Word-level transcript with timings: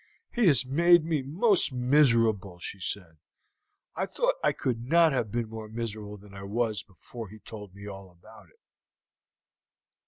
"He 0.31 0.47
has 0.47 0.65
made 0.65 1.05
me 1.05 1.21
most 1.21 1.71
miserable," 1.71 2.57
she 2.57 2.79
said. 2.79 3.17
"I 3.95 4.07
thought 4.07 4.33
I 4.43 4.51
could 4.51 4.83
not 4.83 5.11
have 5.11 5.31
been 5.31 5.47
more 5.49 5.67
miserable 5.69 6.17
than 6.17 6.33
I 6.33 6.41
was 6.41 6.81
before 6.81 7.29
he 7.29 7.37
told 7.37 7.75
me 7.75 7.85
all 7.87 8.09
about 8.09 8.47
it." 8.49 8.59